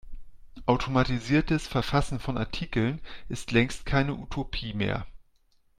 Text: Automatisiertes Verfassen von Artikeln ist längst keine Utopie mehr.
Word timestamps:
Automatisiertes 0.65 1.67
Verfassen 1.67 2.19
von 2.19 2.35
Artikeln 2.35 2.99
ist 3.29 3.51
längst 3.51 3.85
keine 3.85 4.15
Utopie 4.15 4.73
mehr. 4.73 5.05